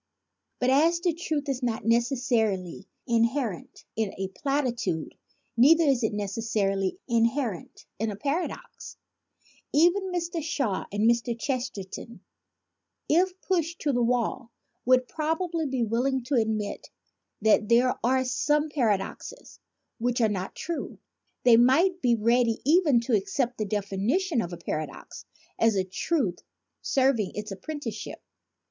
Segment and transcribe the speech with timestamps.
[0.59, 5.13] But as the truth is not necessarily inherent in a platitude,
[5.55, 8.97] neither is it necessarily inherent in a paradox.
[9.71, 10.41] Even Mr.
[10.41, 11.37] Shaw and Mr.
[11.39, 12.21] Chesterton,
[13.07, 14.49] if pushed to the wall,
[14.85, 16.89] would probably be willing to admit
[17.43, 19.59] that there are some paradoxes
[19.99, 20.97] which are not true.
[21.43, 25.25] They might be ready even to accept the defini tion of a paradox
[25.59, 26.39] as a truth
[26.81, 28.19] serving its appren ticeship.